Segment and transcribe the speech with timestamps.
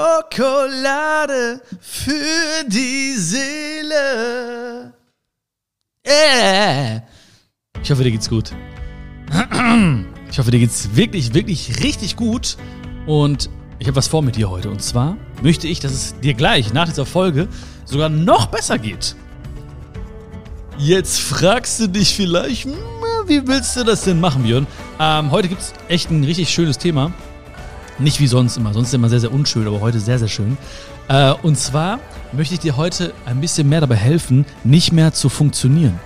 [0.00, 4.94] Schokolade für die Seele.
[6.02, 7.00] Äh.
[7.82, 8.52] Ich hoffe, dir geht's gut.
[10.30, 12.56] Ich hoffe, dir geht's wirklich, wirklich richtig gut.
[13.06, 14.70] Und ich habe was vor mit dir heute.
[14.70, 17.46] Und zwar möchte ich, dass es dir gleich nach dieser Folge
[17.84, 19.16] sogar noch besser geht.
[20.78, 22.72] Jetzt fragst du dich vielleicht, hm,
[23.26, 24.66] wie willst du das denn machen, Björn?
[24.98, 27.12] Ähm, heute gibt's echt ein richtig schönes Thema.
[28.00, 28.72] Nicht wie sonst immer.
[28.72, 30.56] Sonst immer sehr, sehr unschön, aber heute sehr, sehr schön.
[31.08, 32.00] Äh, und zwar
[32.32, 35.98] möchte ich dir heute ein bisschen mehr dabei helfen, nicht mehr zu funktionieren.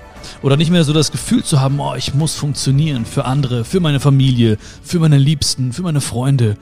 [0.42, 3.78] Oder nicht mehr so das Gefühl zu haben, oh, ich muss funktionieren für andere, für
[3.78, 6.56] meine Familie, für meine Liebsten, für meine Freunde.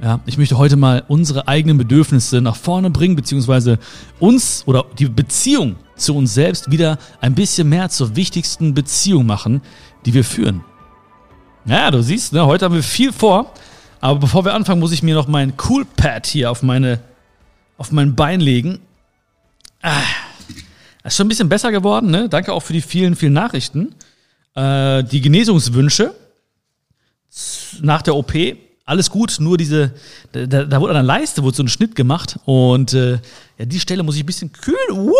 [0.00, 3.80] Ja, ich möchte heute mal unsere eigenen Bedürfnisse nach vorne bringen, beziehungsweise
[4.20, 9.60] uns oder die Beziehung zu uns selbst wieder ein bisschen mehr zur wichtigsten Beziehung machen,
[10.06, 10.62] die wir führen.
[11.64, 13.52] Ja, du siehst, ne, heute haben wir viel vor.
[14.00, 17.00] Aber bevor wir anfangen, muss ich mir noch mein Cool Pad hier auf meine
[17.76, 18.80] auf mein Bein legen.
[19.82, 20.02] Ah,
[21.04, 22.28] ist schon ein bisschen besser geworden, ne?
[22.28, 23.94] Danke auch für die vielen, vielen Nachrichten.
[24.54, 26.14] Äh, die Genesungswünsche
[27.80, 28.34] nach der OP,
[28.84, 29.94] alles gut, nur diese,
[30.32, 33.20] da, da wurde an der Leiste wurde so ein Schnitt gemacht und äh,
[33.58, 34.90] ja, die Stelle muss ich ein bisschen kühlen.
[34.90, 35.12] Uh,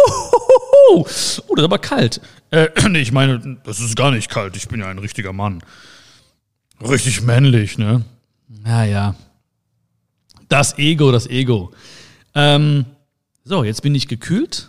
[0.91, 2.21] oh, das ist aber kalt.
[2.51, 4.57] Äh, nee, ich meine, das ist gar nicht kalt.
[4.57, 5.63] Ich bin ja ein richtiger Mann.
[6.81, 8.05] Richtig männlich, ne?
[8.65, 9.15] Ja, ja.
[10.49, 11.73] Das Ego, das Ego.
[12.35, 12.87] Ähm,
[13.45, 14.69] so, jetzt bin ich gekühlt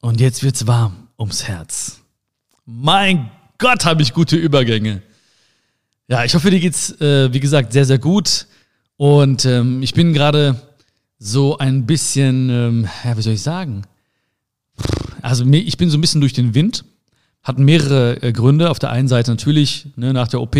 [0.00, 2.00] und jetzt wird's warm ums Herz.
[2.66, 5.02] Mein Gott, habe ich gute Übergänge.
[6.06, 8.46] Ja, ich hoffe, dir geht's, äh, wie gesagt, sehr, sehr gut.
[8.96, 10.60] Und ähm, ich bin gerade
[11.18, 13.82] so ein bisschen, ähm, ja, wie soll ich sagen?
[15.22, 16.84] Also ich bin so ein bisschen durch den Wind.
[17.42, 18.70] Hat mehrere äh, Gründe.
[18.70, 20.56] Auf der einen Seite natürlich, ne, nach der OP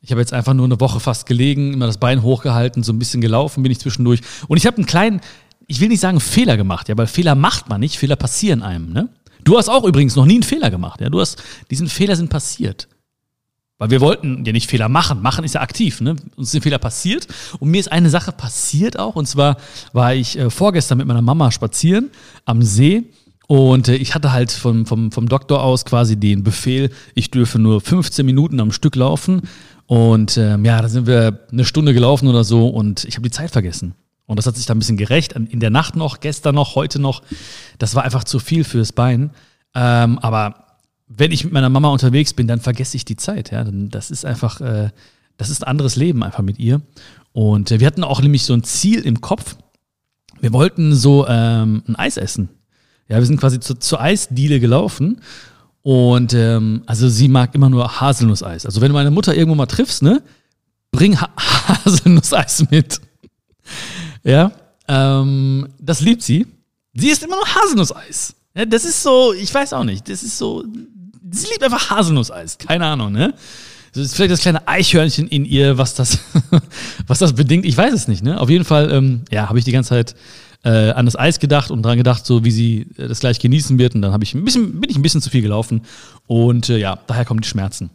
[0.00, 2.98] ich habe jetzt einfach nur eine Woche fast gelegen, immer das Bein hochgehalten, so ein
[2.98, 4.20] bisschen gelaufen bin ich zwischendurch.
[4.46, 5.20] Und ich habe einen kleinen,
[5.66, 8.92] ich will nicht sagen Fehler gemacht, ja, weil Fehler macht man nicht, Fehler passieren einem,
[8.92, 9.08] ne?
[9.44, 11.08] Du hast auch übrigens noch nie einen Fehler gemacht, ja?
[11.08, 12.88] Du hast, diesen Fehler sind passiert.
[13.78, 15.22] Weil wir wollten ja nicht Fehler machen.
[15.22, 16.16] Machen ist ja aktiv, ne?
[16.36, 17.28] Uns sind Fehler passiert.
[17.60, 19.14] Und mir ist eine Sache passiert auch.
[19.14, 19.56] Und zwar
[19.92, 22.10] war ich äh, vorgestern mit meiner Mama spazieren
[22.44, 23.04] am See.
[23.46, 27.60] Und äh, ich hatte halt vom, vom, vom Doktor aus quasi den Befehl, ich dürfe
[27.60, 29.42] nur 15 Minuten am Stück laufen.
[29.88, 33.30] Und ähm, ja, da sind wir eine Stunde gelaufen oder so und ich habe die
[33.30, 33.94] Zeit vergessen.
[34.26, 35.32] Und das hat sich da ein bisschen gerecht.
[35.32, 37.22] In der Nacht noch, gestern noch, heute noch.
[37.78, 39.30] Das war einfach zu viel fürs Bein.
[39.74, 40.66] Ähm, aber
[41.06, 43.50] wenn ich mit meiner Mama unterwegs bin, dann vergesse ich die Zeit.
[43.50, 44.90] Ja, das ist einfach, äh,
[45.38, 46.82] das ist ein anderes Leben einfach mit ihr.
[47.32, 49.56] Und äh, wir hatten auch nämlich so ein Ziel im Kopf.
[50.38, 52.50] Wir wollten so ähm, ein Eis essen.
[53.08, 55.22] Ja, wir sind quasi zu, zur Eisdiele gelaufen
[55.82, 58.66] und ähm, also sie mag immer nur Haselnusseis.
[58.66, 60.22] Also wenn du meine Mutter irgendwo mal triffst, ne,
[60.90, 63.00] bring ha Haselnusseis mit.
[64.24, 64.52] ja,
[64.88, 66.46] ähm, das liebt sie.
[66.94, 68.34] Sie isst immer nur Haselnusseis.
[68.54, 70.64] Ja, das ist so, ich weiß auch nicht, das ist so,
[71.30, 72.58] sie liebt einfach Haselnusseis.
[72.58, 73.34] Keine Ahnung, ne?
[73.92, 76.18] Das ist vielleicht das kleine Eichhörnchen in ihr, was das,
[77.06, 77.64] was das bedingt.
[77.64, 78.40] Ich weiß es nicht, ne?
[78.40, 80.14] Auf jeden Fall, ähm, ja, habe ich die ganze Zeit
[80.64, 83.78] äh, an das Eis gedacht und daran gedacht, so wie sie äh, das gleich genießen
[83.78, 83.94] wird.
[83.94, 85.82] Und dann ich ein bisschen, bin ich ein bisschen zu viel gelaufen.
[86.26, 87.90] Und äh, ja, daher kommen die Schmerzen.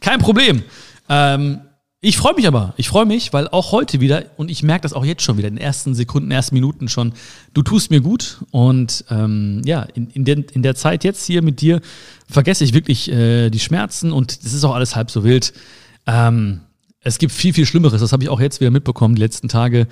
[0.00, 0.62] Kein Problem.
[1.08, 1.60] Ähm,
[2.00, 2.74] ich freue mich aber.
[2.76, 5.48] Ich freue mich, weil auch heute wieder, und ich merke das auch jetzt schon wieder,
[5.48, 7.14] in den ersten Sekunden, ersten Minuten schon,
[7.52, 8.38] du tust mir gut.
[8.52, 11.80] Und ähm, ja, in, in, der, in der Zeit jetzt hier mit dir
[12.28, 15.52] vergesse ich wirklich äh, die Schmerzen und das ist auch alles halb so wild.
[16.06, 16.60] Ähm,
[17.00, 18.00] es gibt viel, viel Schlimmeres.
[18.00, 19.88] Das habe ich auch jetzt wieder mitbekommen, die letzten Tage.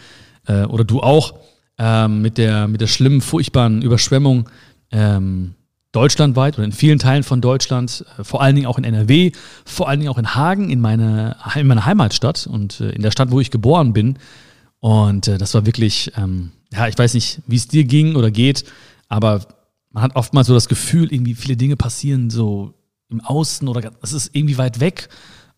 [0.46, 1.34] Äh, oder du auch
[1.78, 4.48] ähm, mit, der, mit der schlimmen, furchtbaren Überschwemmung
[4.90, 5.54] ähm,
[5.92, 9.32] deutschlandweit oder in vielen Teilen von Deutschland, äh, vor allen Dingen auch in NRW,
[9.64, 13.10] vor allen Dingen auch in Hagen, in, meine, in meiner Heimatstadt und äh, in der
[13.10, 14.18] Stadt, wo ich geboren bin.
[14.80, 18.30] Und äh, das war wirklich, ähm, ja, ich weiß nicht, wie es dir ging oder
[18.30, 18.64] geht,
[19.08, 19.46] aber
[19.91, 22.74] man hat oftmals so das Gefühl, irgendwie viele Dinge passieren so
[23.08, 25.08] im Außen oder es ist irgendwie weit weg.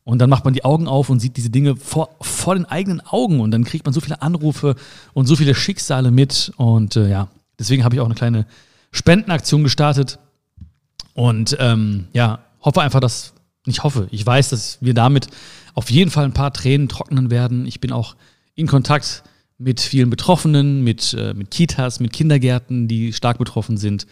[0.07, 3.01] Und dann macht man die Augen auf und sieht diese Dinge vor, vor den eigenen
[3.01, 4.77] Augen und dann kriegt man so viele Anrufe
[5.15, 6.53] und so viele Schicksale mit.
[6.59, 7.27] Und äh, ja,
[7.59, 8.47] deswegen habe ich auch eine kleine
[8.93, 10.21] Spendenaktion gestartet.
[11.15, 13.35] Und ähm, ja, hoffe einfach, dass,
[13.67, 15.27] ich hoffe, ich weiß, dass wir damit
[15.75, 17.67] auf jeden Fall ein paar Tränen trocknen werden.
[17.67, 18.15] Ich bin auch
[18.55, 19.25] in Kontakt
[19.59, 24.07] mit vielen Betroffenen, mit, äh, mit Kitas, mit Kindergärten, die stark betroffen sind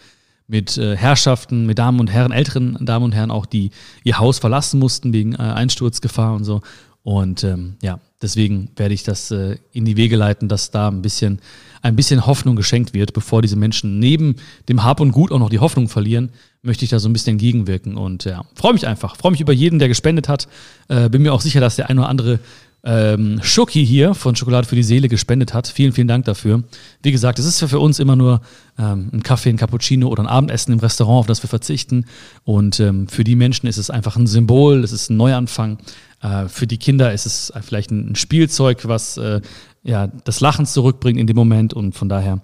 [0.47, 3.71] mit äh, Herrschaften, mit Damen und Herren, älteren Damen und Herren auch, die
[4.03, 6.61] ihr Haus verlassen mussten wegen äh, Einsturzgefahr und so.
[7.05, 11.03] Und ähm, ja, deswegen werde ich das äh, in die Wege leiten, dass da ein
[11.03, 11.39] bisschen,
[11.83, 14.37] ein bisschen Hoffnung geschenkt wird, bevor diese Menschen neben
[14.69, 16.31] dem Hab und Gut auch noch die Hoffnung verlieren,
[16.63, 17.95] möchte ich da so ein bisschen entgegenwirken.
[17.95, 20.47] Und ja, freue mich einfach, freue mich über jeden, der gespendet hat.
[20.87, 22.39] Äh, bin mir auch sicher, dass der ein oder andere
[22.85, 25.67] ähm, Schoki hier von Schokolade für die Seele gespendet hat.
[25.67, 26.63] Vielen, vielen Dank dafür.
[27.01, 28.41] Wie gesagt, es ist für uns immer nur
[28.77, 32.05] ähm, ein Kaffee, ein Cappuccino oder ein Abendessen im Restaurant, auf das wir verzichten.
[32.43, 35.79] Und ähm, für die Menschen ist es einfach ein Symbol, es ist ein Neuanfang.
[36.21, 39.41] Äh, für die Kinder ist es vielleicht ein Spielzeug, was äh,
[39.83, 41.73] ja, das Lachen zurückbringt in dem Moment.
[41.73, 42.41] Und von daher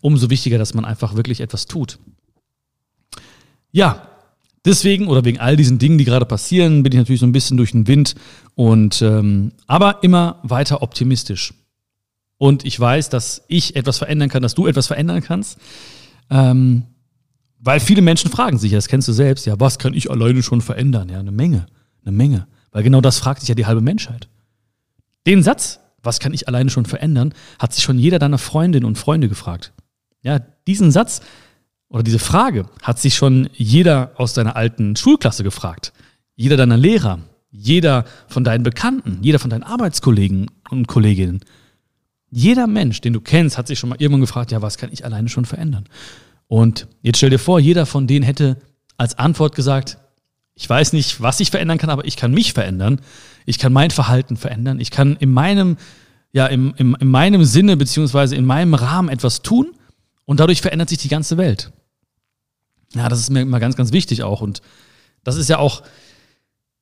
[0.00, 1.98] umso wichtiger, dass man einfach wirklich etwas tut.
[3.72, 4.08] Ja,
[4.64, 7.56] deswegen oder wegen all diesen Dingen, die gerade passieren, bin ich natürlich so ein bisschen
[7.56, 8.14] durch den Wind
[8.54, 11.54] und ähm, aber immer weiter optimistisch.
[12.38, 15.58] Und ich weiß, dass ich etwas verändern kann, dass du etwas verändern kannst.
[16.28, 16.84] Ähm,
[17.60, 20.60] weil viele Menschen fragen sich, das kennst du selbst, ja, was kann ich alleine schon
[20.60, 21.08] verändern?
[21.08, 21.66] Ja, eine Menge,
[22.04, 22.48] eine Menge.
[22.72, 24.28] Weil genau das fragt sich ja die halbe Menschheit.
[25.26, 28.98] Den Satz, was kann ich alleine schon verändern, hat sich schon jeder deiner Freundinnen und
[28.98, 29.72] Freunde gefragt.
[30.22, 31.20] Ja, diesen Satz
[31.92, 35.92] oder diese Frage hat sich schon jeder aus deiner alten Schulklasse gefragt.
[36.34, 37.18] Jeder deiner Lehrer,
[37.50, 41.40] jeder von deinen Bekannten, jeder von deinen Arbeitskollegen und Kolleginnen.
[42.30, 45.04] Jeder Mensch, den du kennst, hat sich schon mal irgendwann gefragt, ja, was kann ich
[45.04, 45.84] alleine schon verändern?
[46.48, 48.56] Und jetzt stell dir vor, jeder von denen hätte
[48.96, 49.98] als Antwort gesagt,
[50.54, 53.02] ich weiß nicht, was ich verändern kann, aber ich kann mich verändern.
[53.44, 54.80] Ich kann mein Verhalten verändern.
[54.80, 55.76] Ich kann in meinem,
[56.32, 59.72] ja, im, im, in meinem Sinne beziehungsweise in meinem Rahmen etwas tun
[60.24, 61.70] und dadurch verändert sich die ganze Welt.
[62.94, 64.40] Ja, das ist mir immer ganz, ganz wichtig auch.
[64.40, 64.60] Und
[65.24, 65.82] das ist ja auch,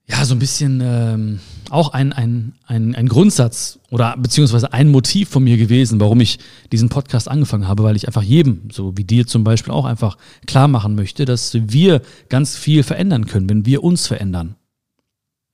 [0.07, 5.29] ja, so ein bisschen ähm, auch ein, ein, ein, ein Grundsatz oder beziehungsweise ein Motiv
[5.29, 6.41] von mir gewesen, warum ich
[6.73, 10.19] diesen Podcast angefangen habe, weil ich einfach jedem, so wie dir zum Beispiel auch einfach
[10.47, 14.57] klar machen möchte, dass wir ganz viel verändern können, wenn wir uns verändern.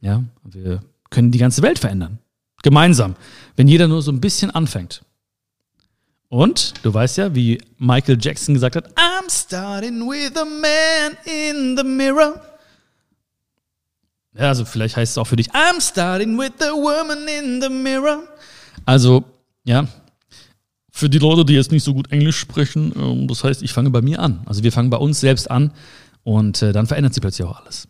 [0.00, 0.80] Ja, wir
[1.10, 2.18] können die ganze Welt verändern.
[2.62, 3.14] Gemeinsam.
[3.56, 5.02] Wenn jeder nur so ein bisschen anfängt.
[6.28, 11.76] Und du weißt ja, wie Michael Jackson gesagt hat, I'm starting with a man in
[11.76, 12.40] the mirror.
[14.34, 17.68] Ja, also vielleicht heißt es auch für dich, I'm starting with the woman in the
[17.68, 18.22] mirror.
[18.84, 19.24] Also,
[19.64, 19.86] ja,
[20.90, 23.90] für die Leute, die jetzt nicht so gut Englisch sprechen, ähm, das heißt, ich fange
[23.90, 24.40] bei mir an.
[24.46, 25.72] Also wir fangen bei uns selbst an
[26.24, 27.86] und äh, dann verändert sich plötzlich auch alles.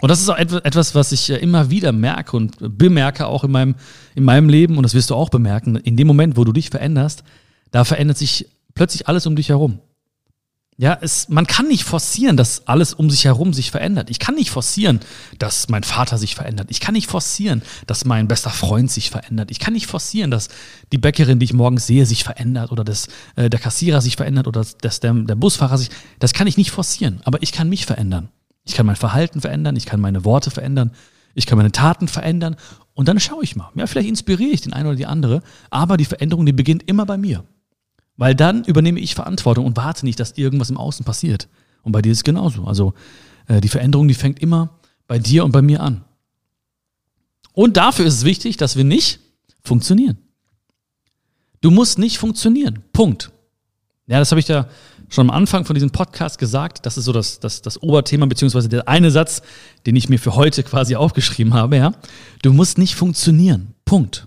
[0.00, 3.52] Und das ist auch etwas, was ich äh, immer wieder merke und bemerke auch in
[3.52, 3.74] meinem,
[4.14, 5.76] in meinem Leben und das wirst du auch bemerken.
[5.76, 7.22] In dem Moment, wo du dich veränderst,
[7.72, 9.80] da verändert sich plötzlich alles um dich herum.
[10.78, 14.08] Ja, es, man kann nicht forcieren, dass alles um sich herum sich verändert.
[14.08, 15.00] Ich kann nicht forcieren,
[15.38, 16.68] dass mein Vater sich verändert.
[16.70, 19.50] Ich kann nicht forcieren, dass mein bester Freund sich verändert.
[19.50, 20.48] Ich kann nicht forcieren, dass
[20.90, 24.46] die Bäckerin, die ich morgens sehe, sich verändert oder dass äh, der Kassierer sich verändert
[24.46, 25.90] oder dass der, der Busfahrer sich.
[26.18, 28.30] Das kann ich nicht forcieren, aber ich kann mich verändern.
[28.64, 30.92] Ich kann mein Verhalten verändern, ich kann meine Worte verändern,
[31.34, 32.56] ich kann meine Taten verändern
[32.94, 33.70] und dann schaue ich mal.
[33.74, 37.04] Ja, vielleicht inspiriere ich den einen oder die andere, aber die Veränderung, die beginnt immer
[37.04, 37.44] bei mir.
[38.16, 41.48] Weil dann übernehme ich Verantwortung und warte nicht, dass irgendwas im Außen passiert.
[41.82, 42.64] Und bei dir ist es genauso.
[42.64, 42.94] Also
[43.48, 46.04] äh, die Veränderung, die fängt immer bei dir und bei mir an.
[47.52, 49.20] Und dafür ist es wichtig, dass wir nicht
[49.62, 50.18] funktionieren.
[51.60, 52.82] Du musst nicht funktionieren.
[52.92, 53.30] Punkt.
[54.06, 54.68] Ja, das habe ich ja
[55.08, 56.84] schon am Anfang von diesem Podcast gesagt.
[56.86, 59.42] Das ist so das, das, das Oberthema, beziehungsweise der eine Satz,
[59.86, 61.76] den ich mir für heute quasi aufgeschrieben habe.
[61.76, 61.92] Ja,
[62.42, 63.74] du musst nicht funktionieren.
[63.84, 64.26] Punkt.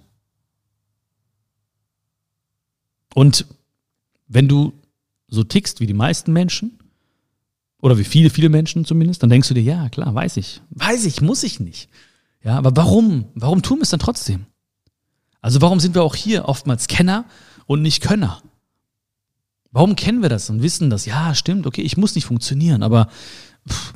[3.13, 3.45] Und
[4.27, 4.73] wenn du
[5.27, 6.79] so tickst wie die meisten Menschen,
[7.81, 10.61] oder wie viele, viele Menschen zumindest, dann denkst du dir, ja, klar, weiß ich.
[10.71, 11.87] Weiß ich, muss ich nicht.
[12.43, 13.25] Ja, aber warum?
[13.35, 14.47] Warum tun wir es dann trotzdem?
[15.39, 17.25] Also warum sind wir auch hier oftmals Kenner
[17.67, 18.41] und nicht Könner?
[19.71, 21.05] Warum kennen wir das und wissen das?
[21.05, 23.07] Ja, stimmt, okay, ich muss nicht funktionieren, aber
[23.69, 23.93] pff,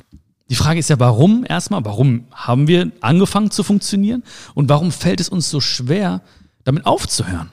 [0.50, 1.84] die Frage ist ja, warum erstmal?
[1.84, 4.24] Warum haben wir angefangen zu funktionieren?
[4.54, 6.22] Und warum fällt es uns so schwer,
[6.64, 7.50] damit aufzuhören?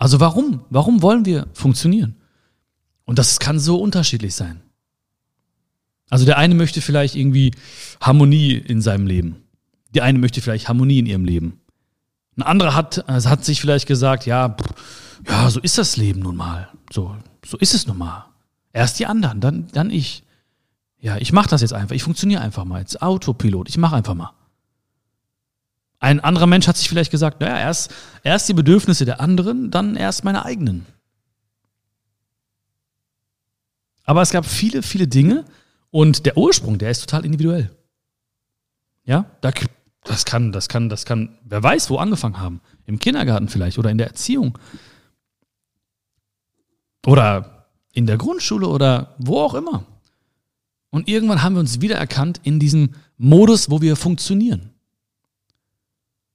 [0.00, 0.64] Also warum?
[0.70, 2.16] Warum wollen wir funktionieren?
[3.04, 4.62] Und das kann so unterschiedlich sein.
[6.08, 7.52] Also der eine möchte vielleicht irgendwie
[8.00, 9.36] Harmonie in seinem Leben.
[9.94, 11.60] Die eine möchte vielleicht Harmonie in ihrem Leben.
[12.36, 14.56] Ein anderer hat, also hat sich vielleicht gesagt, ja,
[15.28, 16.68] ja, so ist das Leben nun mal.
[16.90, 17.14] So,
[17.44, 18.24] so ist es nun mal.
[18.72, 20.24] Erst die anderen, dann, dann ich.
[20.98, 21.94] Ja, ich mache das jetzt einfach.
[21.94, 23.68] Ich funktioniere einfach mal als Autopilot.
[23.68, 24.32] Ich mache einfach mal.
[26.00, 29.96] Ein anderer Mensch hat sich vielleicht gesagt, naja, erst, erst die Bedürfnisse der anderen, dann
[29.96, 30.86] erst meine eigenen.
[34.04, 35.44] Aber es gab viele, viele Dinge
[35.90, 37.70] und der Ursprung, der ist total individuell.
[39.04, 42.60] Ja, das kann, das kann, das kann, wer weiß, wo angefangen haben.
[42.86, 44.58] Im Kindergarten vielleicht oder in der Erziehung.
[47.06, 49.84] Oder in der Grundschule oder wo auch immer.
[50.90, 54.69] Und irgendwann haben wir uns wiedererkannt in diesem Modus, wo wir funktionieren.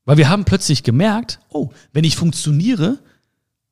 [0.05, 2.99] Weil wir haben plötzlich gemerkt, oh, wenn ich funktioniere,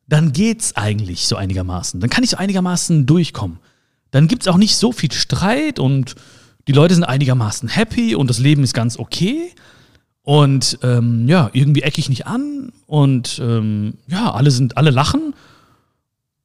[0.08, 2.00] dann geht's eigentlich so einigermaßen.
[2.00, 3.60] Dann kann ich so einigermaßen durchkommen.
[4.12, 6.16] Dann gibt's auch nicht so viel Streit und
[6.68, 9.52] die Leute sind einigermaßen happy und das Leben ist ganz okay.
[10.22, 15.34] Und ähm, ja, irgendwie ecke ich nicht an und ähm, ja, alle sind, alle lachen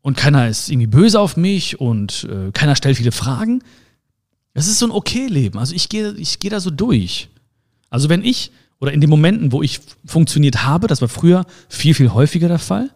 [0.03, 3.63] und keiner ist irgendwie böse auf mich und äh, keiner stellt viele Fragen.
[4.55, 5.59] Es ist so ein okay Leben.
[5.59, 7.29] Also ich gehe ich geh da so durch.
[7.91, 11.95] Also wenn ich oder in den Momenten, wo ich funktioniert habe, das war früher viel,
[11.95, 12.91] viel häufiger der Fall,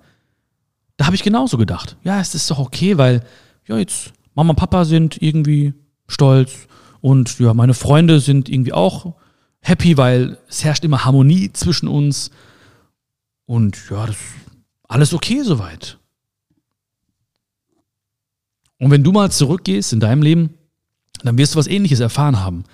[0.96, 1.96] da habe ich genauso gedacht.
[2.04, 3.24] Ja, es ist doch okay, weil
[3.66, 5.74] ja, jetzt Mama und Papa sind irgendwie
[6.06, 6.68] stolz
[7.00, 9.14] und ja, meine Freunde sind irgendwie auch
[9.60, 12.30] happy, weil es herrscht immer Harmonie zwischen uns.
[13.46, 14.22] Und ja, das ist
[14.88, 15.98] alles okay soweit.
[18.78, 20.54] Und wenn du mal zurückgehst in deinem Leben,
[21.22, 22.64] dann wirst du was ähnliches erfahren haben.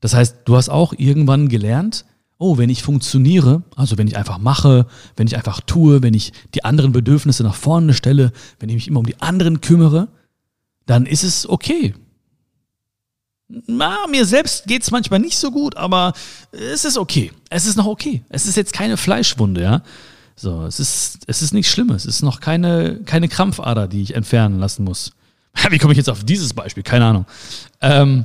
[0.00, 2.04] Das heißt, du hast auch irgendwann gelernt,
[2.42, 6.32] oh, wenn ich funktioniere, also wenn ich einfach mache, wenn ich einfach tue, wenn ich
[6.54, 10.08] die anderen Bedürfnisse nach vorne stelle, wenn ich mich immer um die anderen kümmere,
[10.86, 11.94] dann ist es okay
[13.66, 16.12] na, mir selbst geht es manchmal nicht so gut, aber
[16.52, 17.32] es ist okay.
[17.50, 18.24] Es ist noch okay.
[18.28, 19.82] Es ist jetzt keine Fleischwunde, ja.
[20.36, 22.04] So, es ist, es ist nichts Schlimmes.
[22.04, 25.12] Es ist noch keine, keine Krampfader, die ich entfernen lassen muss.
[25.70, 26.82] Wie komme ich jetzt auf dieses Beispiel?
[26.82, 27.26] Keine Ahnung.
[27.80, 28.24] Ähm,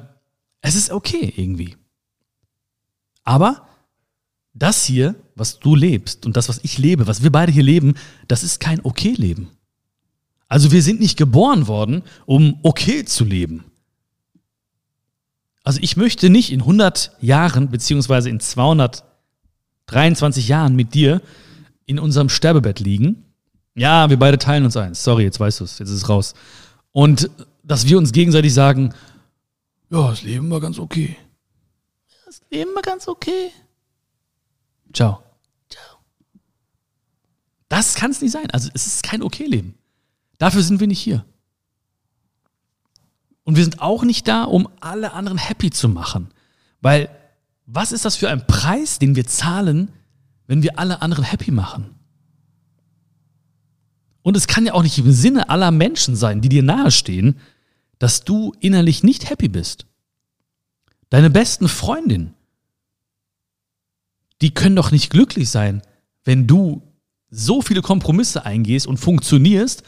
[0.61, 1.75] es ist okay irgendwie.
[3.23, 3.66] Aber
[4.57, 7.95] das hier, was du lebst und das, was ich lebe, was wir beide hier leben,
[8.27, 9.49] das ist kein Okay-Leben.
[10.47, 13.65] Also wir sind nicht geboren worden, um okay zu leben.
[15.63, 21.21] Also ich möchte nicht in 100 Jahren, beziehungsweise in 223 Jahren mit dir
[21.85, 23.25] in unserem Sterbebett liegen.
[23.75, 25.03] Ja, wir beide teilen uns eins.
[25.03, 26.33] Sorry, jetzt weißt du es, jetzt ist es raus.
[26.93, 27.29] Und
[27.63, 28.93] dass wir uns gegenseitig sagen,
[29.89, 31.17] ja, das Leben war ganz okay.
[32.25, 33.51] Das Leben war ganz okay.
[34.93, 35.23] Ciao.
[35.69, 35.99] Ciao.
[37.69, 38.49] Das kann es nicht sein.
[38.51, 39.75] Also es ist kein Okay-Leben.
[40.37, 41.25] Dafür sind wir nicht hier.
[43.43, 46.29] Und wir sind auch nicht da, um alle anderen happy zu machen.
[46.81, 47.09] Weil
[47.65, 49.91] was ist das für ein Preis, den wir zahlen,
[50.47, 51.95] wenn wir alle anderen happy machen?
[54.21, 57.39] Und es kann ja auch nicht im Sinne aller Menschen sein, die dir nahestehen,
[57.99, 59.85] dass du innerlich nicht happy bist.
[61.09, 62.33] Deine besten Freundinnen,
[64.41, 65.81] die können doch nicht glücklich sein,
[66.23, 66.83] wenn du
[67.29, 69.83] so viele Kompromisse eingehst und funktionierst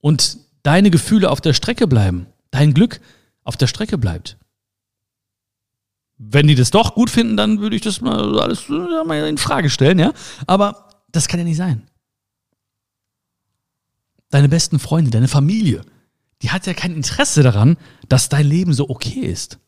[0.00, 3.00] und deine Gefühle auf der Strecke bleiben dein Glück
[3.42, 4.38] auf der Strecke bleibt.
[6.18, 9.70] Wenn die das doch gut finden, dann würde ich das mal alles mal in Frage
[9.70, 10.12] stellen, ja.
[10.46, 11.88] Aber das kann ja nicht sein.
[14.30, 15.84] Deine besten Freunde, deine Familie,
[16.42, 17.76] die hat ja kein Interesse daran,
[18.08, 19.58] dass dein Leben so okay ist.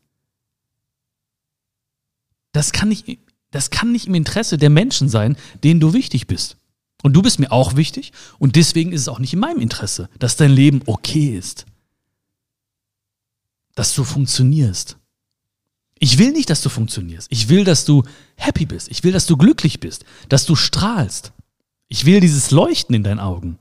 [2.53, 3.19] Das kann nicht,
[3.55, 6.57] das kann nicht im Interesse der Menschen sein, denen du wichtig bist.
[7.03, 10.09] Und du bist mir auch wichtig und deswegen ist es auch nicht in meinem Interesse,
[10.19, 11.67] dass dein Leben okay ist
[13.75, 14.97] dass du funktionierst.
[15.99, 17.29] Ich will nicht, dass du funktionierst.
[17.31, 18.03] Ich will, dass du
[18.37, 18.91] happy bist.
[18.91, 21.33] Ich will, dass du glücklich bist, dass du strahlst.
[21.89, 23.59] Ich will dieses Leuchten in deinen Augen.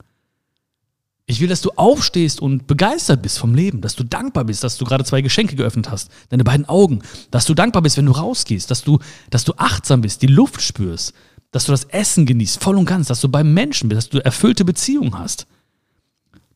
[1.25, 4.77] Ich will, dass du aufstehst und begeistert bist vom Leben, dass du dankbar bist, dass
[4.77, 7.01] du gerade zwei Geschenke geöffnet hast, deine beiden Augen,
[7.31, 8.99] dass du dankbar bist, wenn du rausgehst, dass du,
[9.29, 11.13] dass du achtsam bist, die Luft spürst,
[11.51, 14.23] dass du das Essen genießt, voll und ganz, dass du beim Menschen bist, dass du
[14.23, 15.47] erfüllte Beziehungen hast.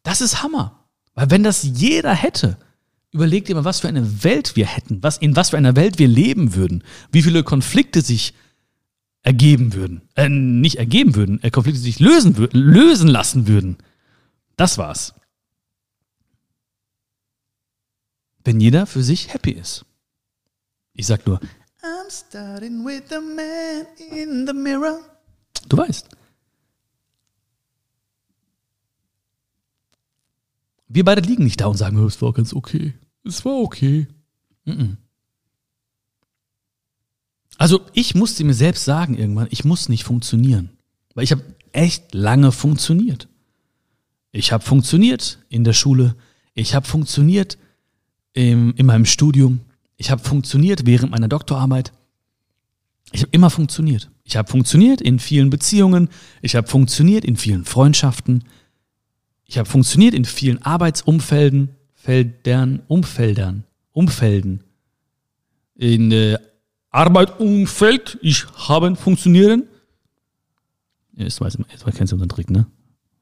[0.03, 0.73] Das ist Hammer.
[1.15, 2.57] Weil wenn das jeder hätte,
[3.13, 5.97] Überleg dir mal, was für eine Welt wir hätten, was, in was für einer Welt
[5.97, 8.33] wir leben würden, wie viele Konflikte sich
[9.23, 13.77] ergeben würden, äh, nicht ergeben würden, äh, Konflikte sich lösen, lösen lassen würden.
[14.57, 15.13] Das war's.
[18.43, 19.85] Wenn jeder für sich happy ist.
[20.93, 21.39] Ich sag nur,
[21.81, 24.99] I'm starting with the man in the mirror.
[25.69, 26.09] Du weißt.
[30.87, 32.93] Wir beide liegen nicht da und sagen, es war ganz okay.
[33.23, 34.07] Es war okay.
[37.57, 40.69] Also ich musste mir selbst sagen irgendwann, ich muss nicht funktionieren.
[41.13, 43.27] Weil ich habe echt lange funktioniert.
[44.37, 46.15] Ich habe funktioniert in der Schule.
[46.53, 47.57] Ich habe funktioniert
[48.33, 49.61] im, in meinem Studium.
[49.97, 51.91] Ich habe funktioniert während meiner Doktorarbeit.
[53.11, 54.11] Ich habe immer funktioniert.
[54.23, 56.09] Ich habe funktioniert in vielen Beziehungen.
[56.43, 58.43] Ich habe funktioniert in vielen Freundschaften.
[59.45, 64.63] Ich habe funktioniert in vielen Arbeitsumfelden, Feldern, Umfeldern, Umfelden.
[65.73, 66.37] In äh,
[66.91, 69.63] Arbeitumfeld, ich habe funktionieren.
[71.15, 72.67] Jetzt, weiß, jetzt kennst du unseren Trick, ne?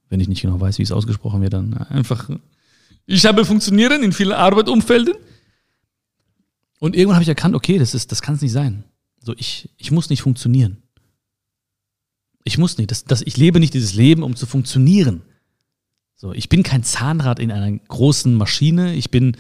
[0.10, 2.30] Wenn ich nicht genau weiß, wie es ausgesprochen wird, dann einfach.
[3.06, 5.16] Ich habe funktionieren in vielen Arbeitumfelden.
[6.80, 8.84] Und irgendwann habe ich erkannt, okay, das, ist, das kann es nicht sein.
[9.20, 10.84] So, ich, ich muss nicht funktionieren.
[12.44, 12.92] Ich muss nicht.
[12.92, 15.24] Das, das, ich lebe nicht dieses Leben, um zu funktionieren.
[16.16, 18.94] So, ich bin kein Zahnrad in einer großen Maschine.
[18.94, 19.36] Ich bin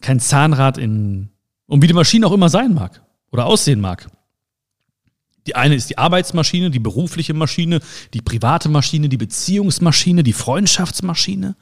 [0.00, 1.30] kein Zahnrad in,
[1.66, 3.02] Und wie die Maschine auch immer sein mag
[3.32, 4.08] oder aussehen mag.
[5.46, 7.80] Die eine ist die Arbeitsmaschine, die berufliche Maschine,
[8.14, 11.56] die private Maschine, die Beziehungsmaschine, die Freundschaftsmaschine.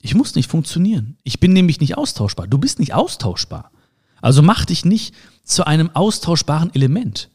[0.00, 1.18] Ich muss nicht funktionieren.
[1.24, 2.46] Ich bin nämlich nicht austauschbar.
[2.46, 3.72] Du bist nicht austauschbar.
[4.20, 7.30] Also mach dich nicht zu einem austauschbaren Element.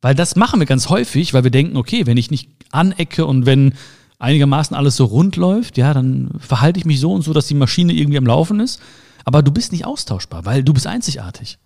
[0.00, 3.46] Weil das machen wir ganz häufig, weil wir denken, okay, wenn ich nicht anecke und
[3.46, 3.74] wenn
[4.18, 7.54] einigermaßen alles so rund läuft, ja, dann verhalte ich mich so und so, dass die
[7.54, 8.80] Maschine irgendwie am Laufen ist.
[9.24, 11.58] Aber du bist nicht austauschbar, weil du bist einzigartig.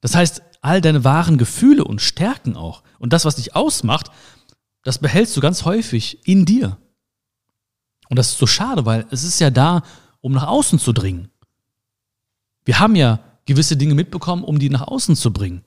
[0.00, 4.10] Das heißt, all deine wahren Gefühle und Stärken auch und das, was dich ausmacht,
[4.82, 6.78] das behältst du ganz häufig in dir.
[8.08, 9.82] Und das ist so schade, weil es ist ja da,
[10.20, 11.28] um nach außen zu dringen.
[12.64, 15.62] Wir haben ja gewisse Dinge mitbekommen, um die nach außen zu bringen.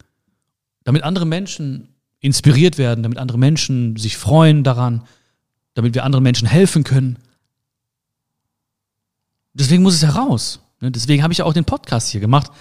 [0.84, 5.04] Damit andere Menschen inspiriert werden, damit andere Menschen sich freuen daran,
[5.74, 7.18] damit wir anderen Menschen helfen können.
[9.54, 10.62] Deswegen muss es heraus.
[10.80, 10.92] Ne?
[10.92, 12.52] Deswegen habe ich ja auch den Podcast hier gemacht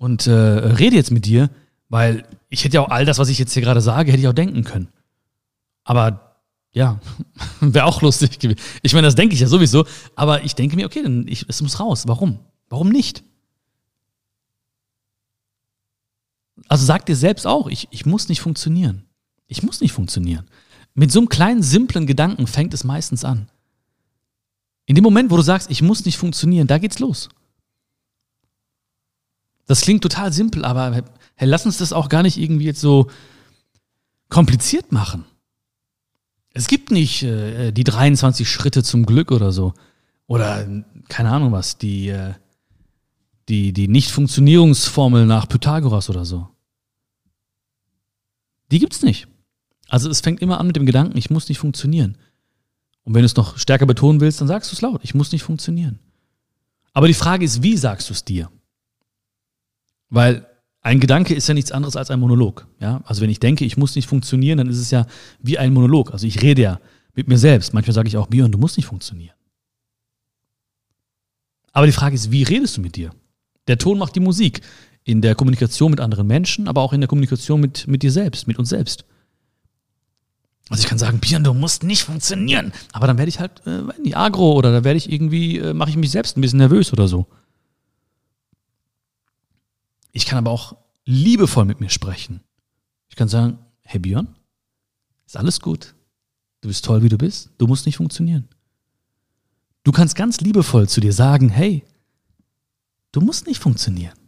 [0.00, 1.50] und äh, rede jetzt mit dir,
[1.90, 4.28] weil ich hätte ja auch all das, was ich jetzt hier gerade sage, hätte ich
[4.28, 4.88] auch denken können.
[5.84, 6.38] Aber
[6.72, 7.00] ja,
[7.60, 8.58] wäre auch lustig gewesen.
[8.80, 9.84] Ich meine, das denke ich ja sowieso,
[10.16, 12.08] aber ich denke mir, okay, dann ich, es muss raus.
[12.08, 12.38] Warum?
[12.70, 13.22] Warum nicht?
[16.66, 19.04] Also sag dir selbst auch, ich, ich muss nicht funktionieren.
[19.48, 20.46] Ich muss nicht funktionieren.
[20.94, 23.50] Mit so einem kleinen, simplen Gedanken fängt es meistens an.
[24.86, 27.28] In dem Moment, wo du sagst, ich muss nicht funktionieren, da geht's los.
[29.70, 31.04] Das klingt total simpel, aber
[31.36, 33.06] hey, lass uns das auch gar nicht irgendwie jetzt so
[34.28, 35.24] kompliziert machen.
[36.52, 39.72] Es gibt nicht äh, die 23 Schritte zum Glück oder so.
[40.26, 40.66] Oder
[41.08, 42.34] keine Ahnung was, die, äh,
[43.48, 46.48] die, die Nicht-Funktionierungsformel nach Pythagoras oder so.
[48.72, 49.28] Die gibt's nicht.
[49.88, 52.18] Also es fängt immer an mit dem Gedanken, ich muss nicht funktionieren.
[53.04, 55.30] Und wenn du es noch stärker betonen willst, dann sagst du es laut, ich muss
[55.30, 56.00] nicht funktionieren.
[56.92, 58.50] Aber die Frage ist, wie sagst du es dir?
[60.10, 60.46] Weil
[60.82, 62.66] ein Gedanke ist ja nichts anderes als ein Monolog.
[62.80, 63.00] Ja?
[63.04, 65.06] Also wenn ich denke, ich muss nicht funktionieren, dann ist es ja
[65.40, 66.12] wie ein Monolog.
[66.12, 66.80] Also ich rede ja
[67.14, 67.74] mit mir selbst.
[67.74, 69.34] Manchmal sage ich auch, Björn, du musst nicht funktionieren.
[71.72, 73.10] Aber die Frage ist, wie redest du mit dir?
[73.68, 74.60] Der Ton macht die Musik.
[75.04, 78.46] In der Kommunikation mit anderen Menschen, aber auch in der Kommunikation mit, mit dir selbst,
[78.46, 79.04] mit uns selbst.
[80.68, 82.72] Also ich kann sagen, Björn, du musst nicht funktionieren.
[82.92, 85.90] Aber dann werde ich halt äh, nicht agro oder da werde ich irgendwie, äh, mache
[85.90, 87.26] ich mich selbst ein bisschen nervös oder so.
[90.12, 92.40] Ich kann aber auch liebevoll mit mir sprechen.
[93.08, 94.36] Ich kann sagen, hey Björn,
[95.26, 95.94] ist alles gut.
[96.60, 97.50] Du bist toll, wie du bist.
[97.58, 98.48] Du musst nicht funktionieren.
[99.82, 101.84] Du kannst ganz liebevoll zu dir sagen, hey,
[103.12, 104.18] du musst nicht funktionieren.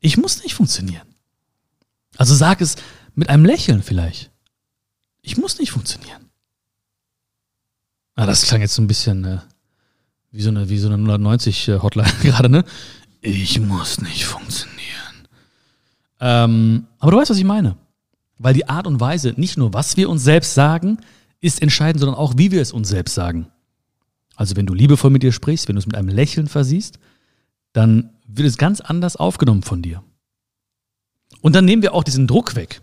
[0.00, 1.08] Ich muss nicht funktionieren.
[2.16, 2.76] Also sag es
[3.14, 4.30] mit einem Lächeln vielleicht.
[5.22, 6.30] Ich muss nicht funktionieren.
[8.14, 9.40] Ah, das klang jetzt so ein bisschen äh,
[10.30, 11.78] wie so eine, wie so eine 190 äh,
[12.22, 12.64] gerade, ne?
[13.20, 14.78] Ich muss nicht funktionieren.
[16.20, 17.76] Ähm, aber du weißt, was ich meine.
[18.38, 20.98] Weil die Art und Weise, nicht nur was wir uns selbst sagen,
[21.40, 23.48] ist entscheidend, sondern auch wie wir es uns selbst sagen.
[24.36, 26.98] Also wenn du liebevoll mit dir sprichst, wenn du es mit einem Lächeln versiehst,
[27.72, 30.02] dann wird es ganz anders aufgenommen von dir.
[31.40, 32.82] Und dann nehmen wir auch diesen Druck weg.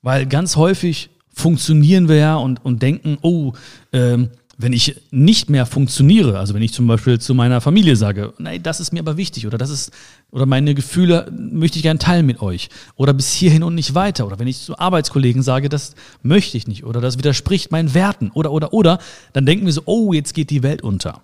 [0.00, 3.52] Weil ganz häufig funktionieren wir ja und, und denken, oh,
[3.92, 8.34] ähm, wenn ich nicht mehr funktioniere, also wenn ich zum Beispiel zu meiner Familie sage,
[8.38, 9.92] nein, das ist mir aber wichtig oder das ist,
[10.32, 14.26] oder meine Gefühle möchte ich gerne teilen mit euch oder bis hierhin und nicht weiter
[14.26, 18.32] oder wenn ich zu Arbeitskollegen sage, das möchte ich nicht oder das widerspricht meinen Werten
[18.32, 18.98] oder, oder, oder,
[19.32, 21.22] dann denken wir so, oh, jetzt geht die Welt unter.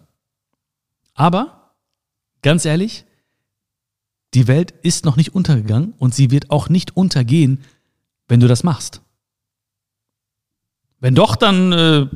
[1.15, 1.73] Aber,
[2.41, 3.05] ganz ehrlich,
[4.35, 7.65] die Welt ist noch nicht untergegangen und sie wird auch nicht untergehen,
[8.29, 9.01] wenn du das machst.
[11.01, 12.07] Wenn doch, dann äh,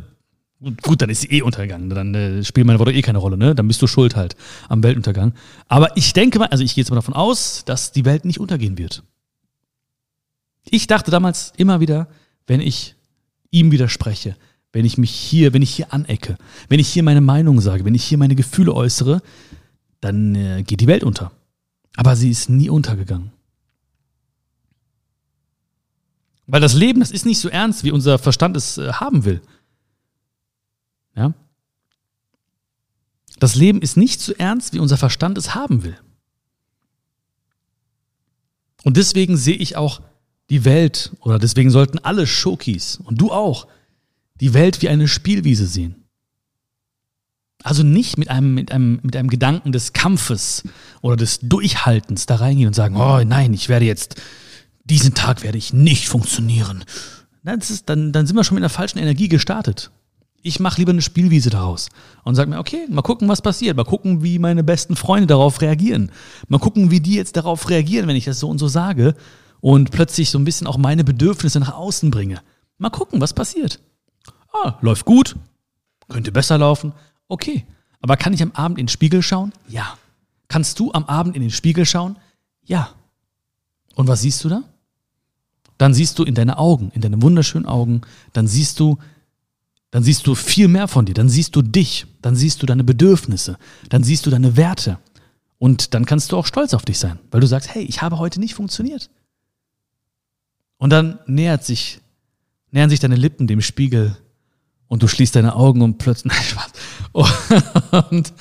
[0.83, 1.90] gut, dann ist sie eh untergegangen.
[1.90, 3.55] Dann äh, spielt meine Worte eh keine Rolle, ne?
[3.55, 4.37] Dann bist du schuld halt
[4.68, 5.33] am Weltuntergang.
[5.68, 8.40] Aber ich denke mal, also ich gehe jetzt mal davon aus, dass die Welt nicht
[8.40, 9.03] untergehen wird.
[10.71, 12.09] Ich dachte damals immer wieder,
[12.47, 12.94] wenn ich
[13.51, 14.37] ihm widerspreche,
[14.73, 16.37] wenn ich mich hier, wenn ich hier anecke,
[16.68, 19.23] wenn ich hier meine Meinung sage, wenn ich hier meine Gefühle äußere,
[20.01, 21.33] dann äh, geht die Welt unter.
[21.97, 23.33] Aber sie ist nie untergegangen.
[26.47, 29.40] Weil das Leben, das ist nicht so ernst, wie unser Verstand es äh, haben will.
[31.18, 31.35] Ja?
[33.38, 35.98] Das Leben ist nicht so ernst, wie unser Verstand es haben will.
[38.85, 40.00] Und deswegen sehe ich auch
[40.50, 43.66] die Welt, oder deswegen sollten alle Schokis, und du auch,
[44.40, 45.96] die Welt wie eine Spielwiese sehen.
[47.64, 50.62] Also nicht mit einem, mit, einem, mit einem Gedanken des Kampfes
[51.02, 54.22] oder des Durchhaltens da reingehen und sagen, oh nein, ich werde jetzt
[54.85, 56.85] diesen Tag werde ich nicht funktionieren.
[57.44, 59.90] Ist, dann, dann sind wir schon mit einer falschen Energie gestartet.
[60.42, 61.88] Ich mache lieber eine Spielwiese daraus
[62.22, 63.77] und sage mir, okay, mal gucken, was passiert.
[63.77, 66.12] Mal gucken, wie meine besten Freunde darauf reagieren.
[66.48, 69.14] Mal gucken, wie die jetzt darauf reagieren, wenn ich das so und so sage
[69.61, 72.40] und plötzlich so ein bisschen auch meine Bedürfnisse nach außen bringe.
[72.79, 73.81] Mal gucken, was passiert.
[74.53, 75.37] Ah, läuft gut,
[76.09, 76.92] könnte besser laufen.
[77.27, 77.66] Okay.
[78.01, 79.53] Aber kann ich am Abend in den Spiegel schauen?
[79.68, 79.98] Ja.
[80.46, 82.16] Kannst du am Abend in den Spiegel schauen?
[82.64, 82.90] Ja.
[83.96, 84.62] Und was siehst du da?
[85.79, 88.98] Dann siehst du in deine Augen, in deine wunderschönen Augen, dann siehst du
[89.90, 92.85] dann siehst du viel mehr von dir, dann siehst du dich, dann siehst du deine
[92.85, 94.98] Bedürfnisse, dann siehst du deine Werte.
[95.59, 98.18] Und dann kannst du auch stolz auf dich sein, weil du sagst, hey, ich habe
[98.18, 99.11] heute nicht funktioniert.
[100.77, 102.01] Und dann nähert sich,
[102.70, 104.16] nähern sich deine Lippen dem Spiegel
[104.87, 108.05] und du schließt deine Augen und plötzlich, nein, Spaß.
[108.11, 108.33] Und,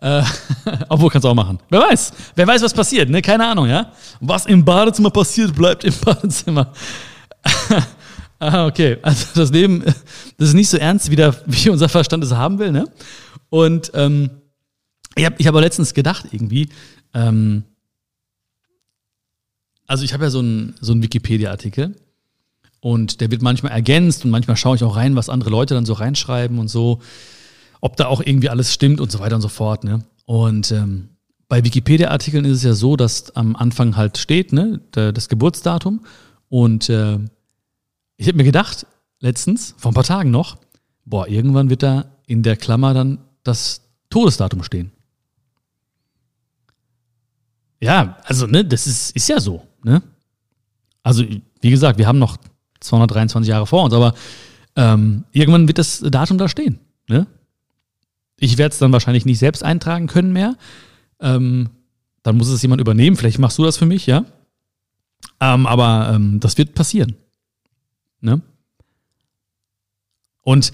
[0.00, 0.22] äh,
[0.88, 1.58] obwohl kannst du auch machen.
[1.68, 3.22] Wer weiß, wer weiß, was passiert, ne?
[3.22, 3.92] Keine Ahnung, ja?
[4.20, 6.72] Was im Badezimmer passiert, bleibt im Badezimmer.
[8.38, 8.98] Ah, okay.
[9.02, 12.58] Also das Leben, das ist nicht so ernst, wie, der, wie unser Verstand es haben
[12.58, 12.84] will, ne?
[13.48, 14.30] Und ähm,
[15.14, 16.68] ich habe ich hab letztens gedacht, irgendwie,
[17.14, 17.64] ähm,
[19.86, 21.96] also ich habe ja so einen so einen Wikipedia-Artikel
[22.80, 25.86] und der wird manchmal ergänzt und manchmal schaue ich auch rein, was andere Leute dann
[25.86, 27.00] so reinschreiben und so,
[27.80, 30.04] ob da auch irgendwie alles stimmt und so weiter und so fort, ne?
[30.26, 31.10] Und ähm,
[31.48, 36.04] bei Wikipedia-Artikeln ist es ja so, dass am Anfang halt steht, ne, das Geburtsdatum
[36.48, 37.18] und äh,
[38.16, 38.86] ich habe mir gedacht,
[39.20, 40.58] letztens, vor ein paar Tagen noch,
[41.04, 44.92] boah, irgendwann wird da in der Klammer dann das Todesdatum stehen.
[47.80, 50.02] Ja, also, ne, das ist, ist ja so, ne?
[51.02, 51.24] Also,
[51.60, 52.36] wie gesagt, wir haben noch
[52.80, 54.14] 223 Jahre vor uns, aber
[54.74, 57.26] ähm, irgendwann wird das Datum da stehen, ne?
[58.38, 60.56] Ich werde es dann wahrscheinlich nicht selbst eintragen können mehr.
[61.20, 61.70] Ähm,
[62.22, 63.16] dann muss es jemand übernehmen.
[63.16, 64.26] Vielleicht machst du das für mich, ja?
[65.40, 67.16] Ähm, aber ähm, das wird passieren.
[68.20, 68.40] Ne?
[70.42, 70.72] Und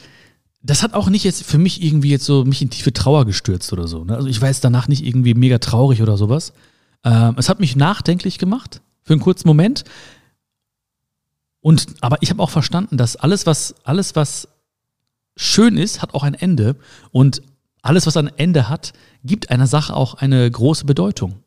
[0.63, 3.73] das hat auch nicht jetzt für mich irgendwie jetzt so mich in tiefe Trauer gestürzt
[3.73, 4.05] oder so.
[4.05, 4.15] Ne?
[4.15, 6.53] Also ich war jetzt danach nicht irgendwie mega traurig oder sowas.
[7.05, 9.85] Ähm, es hat mich nachdenklich gemacht für einen kurzen Moment.
[11.61, 14.49] Und aber ich habe auch verstanden, dass alles was alles was
[15.37, 16.77] schön ist, hat auch ein Ende
[17.11, 17.43] und
[17.83, 18.93] alles was ein Ende hat,
[19.25, 21.43] gibt einer Sache auch eine große Bedeutung.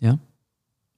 [0.00, 0.18] Ja?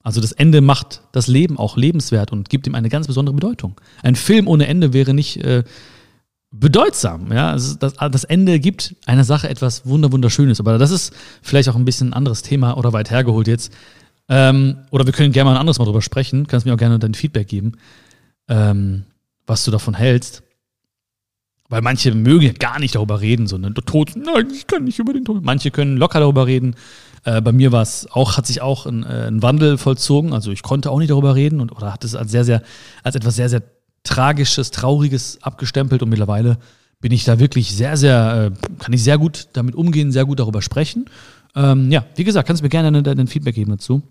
[0.05, 3.81] Also das Ende macht das Leben auch lebenswert und gibt ihm eine ganz besondere Bedeutung.
[4.03, 5.63] Ein Film ohne Ende wäre nicht äh,
[6.51, 7.31] bedeutsam.
[7.31, 7.49] Ja?
[7.49, 10.59] Also das, das, Ende gibt einer Sache etwas wunderschönes.
[10.59, 13.73] Aber das ist vielleicht auch ein bisschen ein anderes Thema oder weit hergeholt jetzt.
[14.29, 16.45] Ähm, oder wir können gerne mal ein anderes Mal drüber sprechen.
[16.45, 17.71] Kannst mir auch gerne dein Feedback geben,
[18.47, 19.05] ähm,
[19.47, 20.43] was du davon hältst.
[21.67, 24.99] Weil manche mögen ja gar nicht darüber reden, sondern der Tod, nein, ich kann nicht
[24.99, 25.43] über den Tod.
[25.43, 26.75] Manche können locker darüber reden.
[27.25, 30.31] Äh, bei mir war es auch, hat sich auch ein, äh, ein, Wandel vollzogen.
[30.31, 32.61] Also ich konnte auch nicht darüber reden und oder hat es als sehr, sehr,
[33.03, 33.63] als etwas sehr, sehr
[34.03, 36.59] Tragisches, Trauriges abgestempelt und mittlerweile
[37.01, 40.39] bin ich da wirklich sehr, sehr, äh, kann ich sehr gut damit umgehen, sehr gut
[40.39, 41.05] darüber sprechen.
[41.55, 44.03] Ähm, ja, wie gesagt, kannst du mir gerne dein Feedback geben dazu.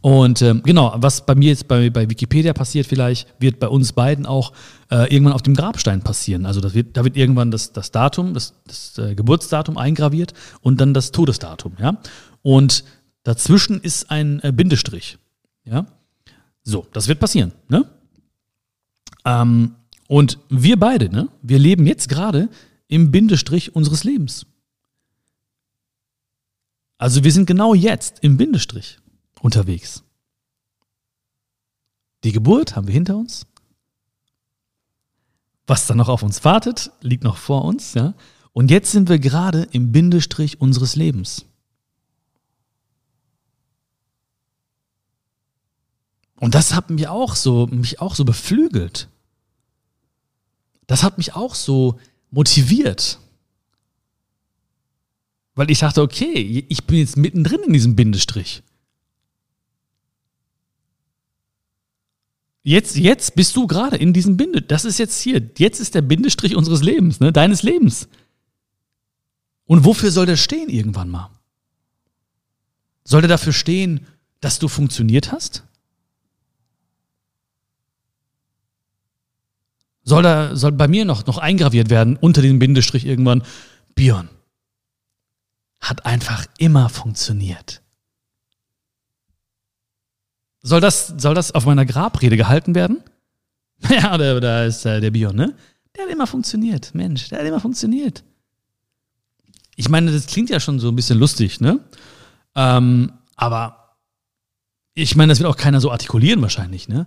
[0.00, 3.92] Und ähm, genau, was bei mir jetzt bei, bei Wikipedia passiert vielleicht, wird bei uns
[3.92, 4.52] beiden auch
[4.90, 6.46] äh, irgendwann auf dem Grabstein passieren.
[6.46, 10.80] Also das wird, da wird irgendwann das, das Datum, das, das äh, Geburtsdatum eingraviert und
[10.80, 11.74] dann das Todesdatum.
[11.80, 12.00] Ja?
[12.42, 12.84] Und
[13.24, 15.18] dazwischen ist ein äh, Bindestrich.
[15.64, 15.86] Ja?
[16.62, 17.52] So, das wird passieren.
[17.68, 17.84] Ne?
[19.24, 19.74] Ähm,
[20.06, 21.28] und wir beide, ne?
[21.42, 22.48] wir leben jetzt gerade
[22.86, 24.46] im Bindestrich unseres Lebens.
[26.98, 28.98] Also wir sind genau jetzt im Bindestrich
[29.40, 30.02] unterwegs.
[32.24, 33.46] Die Geburt haben wir hinter uns.
[35.66, 38.14] Was dann noch auf uns wartet, liegt noch vor uns, ja.
[38.52, 41.44] Und jetzt sind wir gerade im Bindestrich unseres Lebens.
[46.40, 49.08] Und das hat mich auch so, mich auch so beflügelt.
[50.86, 51.98] Das hat mich auch so
[52.30, 53.18] motiviert.
[55.54, 58.62] Weil ich dachte, okay, ich bin jetzt mittendrin in diesem Bindestrich.
[62.68, 64.60] Jetzt, jetzt bist du gerade in diesem Binde.
[64.60, 65.40] Das ist jetzt hier.
[65.56, 67.32] Jetzt ist der Bindestrich unseres Lebens, ne?
[67.32, 68.08] deines Lebens.
[69.64, 71.30] Und wofür soll der stehen irgendwann mal?
[73.04, 74.06] Soll der dafür stehen,
[74.42, 75.64] dass du funktioniert hast?
[80.02, 83.44] Soll, da, soll bei mir noch, noch eingraviert werden unter diesem Bindestrich irgendwann,
[83.94, 84.28] Björn
[85.80, 87.80] hat einfach immer funktioniert.
[90.68, 93.02] Soll das, soll das auf meiner Grabrede gehalten werden?
[93.88, 95.54] Ja, da, da ist äh, der Bion, ne?
[95.96, 96.96] Der hat immer funktioniert.
[96.96, 98.24] Mensch, der hat immer funktioniert.
[99.76, 101.78] Ich meine, das klingt ja schon so ein bisschen lustig, ne?
[102.56, 103.94] Ähm, aber
[104.94, 107.06] ich meine, das wird auch keiner so artikulieren wahrscheinlich, ne?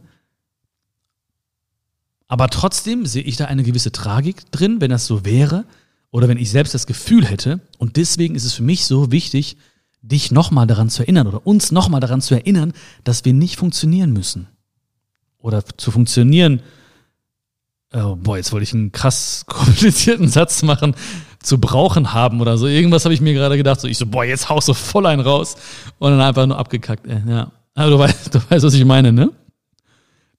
[2.30, 5.66] Aber trotzdem sehe ich da eine gewisse Tragik drin, wenn das so wäre
[6.10, 7.60] oder wenn ich selbst das Gefühl hätte.
[7.78, 9.58] Und deswegen ist es für mich so wichtig,
[10.02, 14.12] dich nochmal daran zu erinnern oder uns nochmal daran zu erinnern, dass wir nicht funktionieren
[14.14, 14.48] müssen.
[15.38, 16.62] Oder zu funktionieren,
[17.94, 20.96] oh boah, jetzt wollte ich einen krass komplizierten Satz machen,
[21.42, 22.68] zu brauchen haben oder so.
[22.68, 23.82] Irgendwas habe ich mir gerade gedacht.
[23.82, 25.56] So, ich so, boah, jetzt haust du voll einen raus
[25.98, 27.08] und dann einfach nur abgekackt.
[27.08, 27.52] Ey, ja.
[27.74, 29.32] Aber du weißt, du weißt, was ich meine, ne?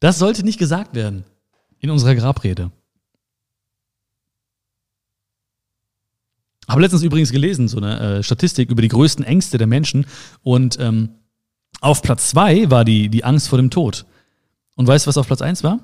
[0.01, 1.25] Das sollte nicht gesagt werden
[1.79, 2.71] in unserer Grabrede.
[6.69, 10.07] Habe letztens übrigens gelesen, so eine äh, Statistik über die größten Ängste der Menschen.
[10.43, 11.11] Und ähm,
[11.81, 14.07] auf Platz zwei war die, die Angst vor dem Tod.
[14.77, 15.81] Und weißt du, was auf Platz eins war?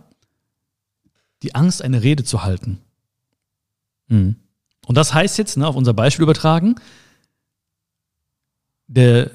[1.43, 2.79] Die Angst, eine Rede zu halten.
[4.09, 4.37] Mhm.
[4.87, 6.77] Und das heißt jetzt, ne, auf unser Beispiel übertragen,
[8.87, 9.31] der,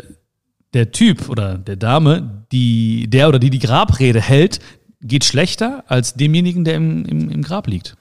[0.74, 4.60] der Typ oder der Dame, die, der oder die die Grabrede hält,
[5.02, 7.96] geht schlechter als demjenigen, der im, im, im Grab liegt.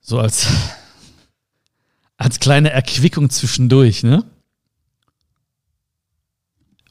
[0.00, 0.48] So als,
[2.16, 4.24] als kleine Erquickung zwischendurch, ne?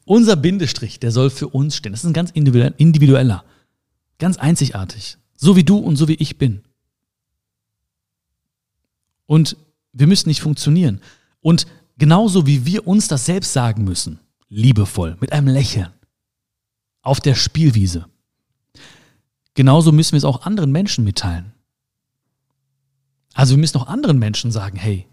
[0.05, 1.93] Unser Bindestrich, der soll für uns stehen.
[1.93, 3.45] Das ist ein ganz individueller,
[4.19, 5.17] ganz einzigartig.
[5.35, 6.61] So wie du und so wie ich bin.
[9.25, 9.55] Und
[9.93, 10.99] wir müssen nicht funktionieren.
[11.39, 15.91] Und genauso wie wir uns das selbst sagen müssen, liebevoll, mit einem Lächeln,
[17.01, 18.05] auf der Spielwiese,
[19.53, 21.53] genauso müssen wir es auch anderen Menschen mitteilen.
[23.33, 25.07] Also wir müssen auch anderen Menschen sagen, hey,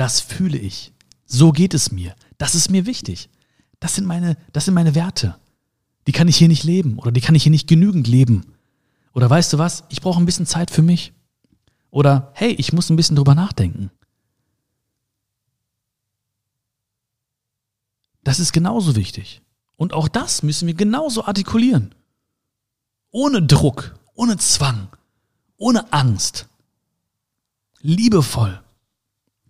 [0.00, 0.94] das fühle ich,
[1.26, 3.28] so geht es mir, das ist mir wichtig,
[3.80, 5.38] das sind meine, das sind meine Werte,
[6.06, 8.54] die kann ich hier nicht leben oder die kann ich hier nicht genügend leben.
[9.12, 11.12] Oder weißt du was, ich brauche ein bisschen Zeit für mich.
[11.90, 13.90] Oder hey, ich muss ein bisschen drüber nachdenken.
[18.24, 19.42] Das ist genauso wichtig.
[19.76, 21.94] Und auch das müssen wir genauso artikulieren.
[23.10, 24.88] Ohne Druck, ohne Zwang,
[25.58, 26.48] ohne Angst.
[27.80, 28.62] Liebevoll.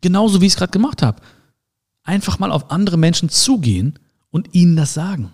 [0.01, 1.21] Genauso wie ich es gerade gemacht habe.
[2.03, 3.99] Einfach mal auf andere Menschen zugehen
[4.31, 5.33] und ihnen das sagen.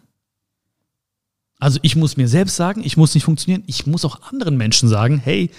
[1.59, 3.63] Also ich muss mir selbst sagen, ich muss nicht funktionieren.
[3.67, 5.51] Ich muss auch anderen Menschen sagen, hey,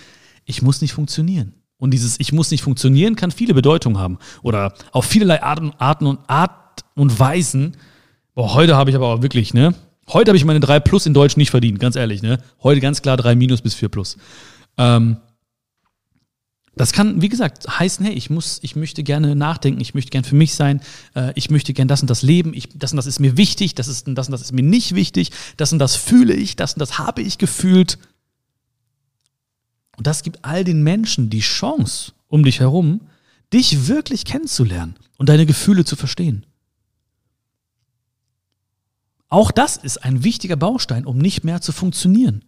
[0.46, 1.54] ich muss nicht funktionieren.
[1.78, 4.17] Und dieses Ich muss nicht funktionieren kann viele Bedeutungen haben.
[4.41, 7.78] Oder auf vielerlei Arten, Arten und Art und Weisen.
[8.34, 9.74] Boah, heute habe ich aber auch wirklich, ne?
[10.10, 12.39] Heute habe ich meine 3 Plus in Deutsch nicht verdient, ganz ehrlich, ne?
[12.63, 14.17] Heute ganz klar 3 Minus bis 4 Plus.
[14.78, 15.17] Ähm,
[16.78, 20.28] das kann, wie gesagt, heißen, hey, ich muss, ich möchte gerne nachdenken, ich möchte gerne
[20.28, 20.82] für mich sein,
[21.16, 23.76] äh, ich möchte gerne das und das leben, ich, das und das ist mir wichtig,
[23.76, 26.74] das ist, das und das ist mir nicht wichtig, das und das fühle ich, das
[26.74, 27.98] und das habe ich gefühlt.
[29.98, 33.02] Und das gibt all den Menschen die Chance um dich herum,
[33.52, 36.46] dich wirklich kennenzulernen und deine Gefühle zu verstehen.
[39.30, 42.46] Auch das ist ein wichtiger Baustein, um nicht mehr zu funktionieren.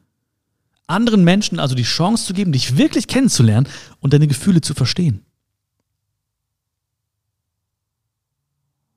[0.89, 3.67] Anderen Menschen also die Chance zu geben, dich wirklich kennenzulernen
[3.99, 5.23] und deine Gefühle zu verstehen.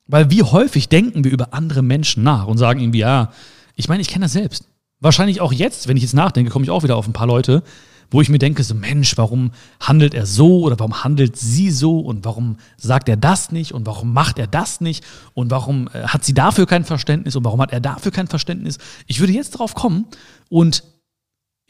[0.07, 3.33] Weil wie häufig denken wir über andere Menschen nach und sagen irgendwie, ja,
[3.77, 4.69] ich meine, ich kenne das selbst.
[5.01, 7.63] Wahrscheinlich auch jetzt, wenn ich jetzt nachdenke, komme ich auch wieder auf ein paar Leute,
[8.11, 11.99] wo ich mir denke, so Mensch, warum handelt er so oder warum handelt sie so
[11.99, 15.03] und warum sagt er das nicht und warum macht er das nicht
[15.35, 18.79] und warum äh, hat sie dafür kein Verständnis und warum hat er dafür kein Verständnis?
[19.07, 20.07] Ich würde jetzt darauf kommen
[20.51, 20.85] und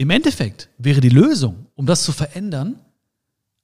[0.02, 2.80] im Endeffekt wäre die Lösung, um das zu verändern,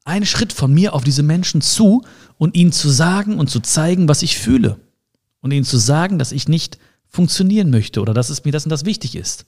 [0.05, 2.05] ein Schritt von mir auf diese Menschen zu
[2.39, 4.79] und ihnen zu sagen und zu zeigen, was ich fühle.
[5.41, 8.71] Und ihnen zu sagen, dass ich nicht funktionieren möchte oder dass es mir das und
[8.71, 9.47] das wichtig ist.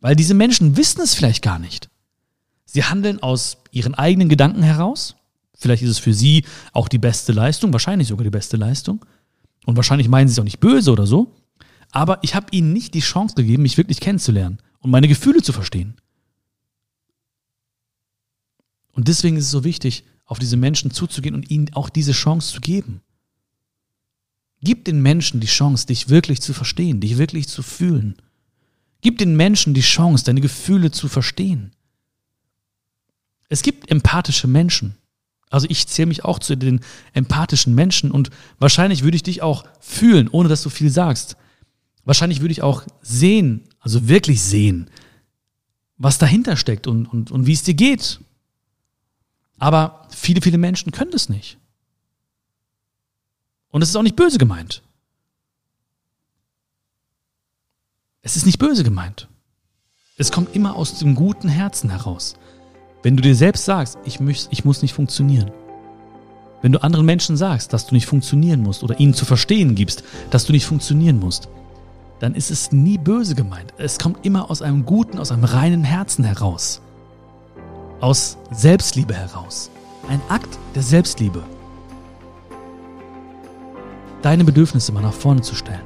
[0.00, 1.88] Weil diese Menschen wissen es vielleicht gar nicht.
[2.66, 5.16] Sie handeln aus ihren eigenen Gedanken heraus.
[5.56, 9.04] Vielleicht ist es für sie auch die beste Leistung, wahrscheinlich sogar die beste Leistung.
[9.66, 11.32] Und wahrscheinlich meinen sie es auch nicht böse oder so.
[11.90, 15.52] Aber ich habe ihnen nicht die Chance gegeben, mich wirklich kennenzulernen und meine Gefühle zu
[15.52, 15.94] verstehen.
[18.94, 22.54] Und deswegen ist es so wichtig, auf diese Menschen zuzugehen und ihnen auch diese Chance
[22.54, 23.02] zu geben.
[24.62, 28.16] Gib den Menschen die Chance, dich wirklich zu verstehen, dich wirklich zu fühlen.
[29.02, 31.72] Gib den Menschen die Chance, deine Gefühle zu verstehen.
[33.50, 34.96] Es gibt empathische Menschen.
[35.50, 36.80] Also ich zähle mich auch zu den
[37.12, 41.36] empathischen Menschen und wahrscheinlich würde ich dich auch fühlen, ohne dass du viel sagst.
[42.04, 44.90] Wahrscheinlich würde ich auch sehen, also wirklich sehen,
[45.96, 48.20] was dahinter steckt und, und, und wie es dir geht.
[49.58, 51.58] Aber viele, viele Menschen können das nicht.
[53.70, 54.82] Und es ist auch nicht böse gemeint.
[58.22, 59.28] Es ist nicht böse gemeint.
[60.16, 62.36] Es kommt immer aus dem guten Herzen heraus.
[63.02, 65.50] Wenn du dir selbst sagst, ich, muss, ich muss nicht funktionieren.
[66.62, 70.04] Wenn du anderen Menschen sagst, dass du nicht funktionieren musst oder ihnen zu verstehen gibst,
[70.30, 71.48] dass du nicht funktionieren musst,
[72.20, 73.74] dann ist es nie böse gemeint.
[73.76, 76.80] Es kommt immer aus einem guten, aus einem reinen Herzen heraus.
[78.04, 79.70] Aus Selbstliebe heraus.
[80.10, 81.42] Ein Akt der Selbstliebe.
[84.20, 85.80] Deine Bedürfnisse mal nach vorne zu stellen.